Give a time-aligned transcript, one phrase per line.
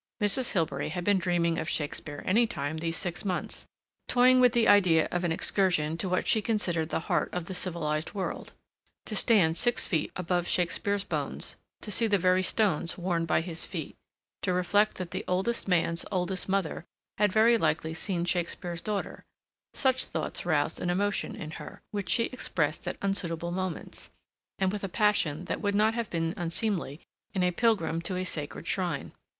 [0.19, 0.53] Mrs.
[0.53, 3.67] Hilbery had been dreaming of Shakespeare any time these six months,
[4.07, 7.53] toying with the idea of an excursion to what she considered the heart of the
[7.53, 8.51] civilized world.
[9.05, 13.63] To stand six feet above Shakespeare's bones, to see the very stones worn by his
[13.67, 13.95] feet,
[14.41, 16.83] to reflect that the oldest man's oldest mother
[17.19, 22.87] had very likely seen Shakespeare's daughter—such thoughts roused an emotion in her, which she expressed
[22.87, 24.09] at unsuitable moments,
[24.57, 27.01] and with a passion that would not have been unseemly
[27.35, 29.11] in a pilgrim to a sacred shrine.